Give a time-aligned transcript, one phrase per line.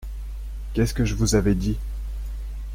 [0.73, 1.77] Qu’est-ce que je vous avais dit!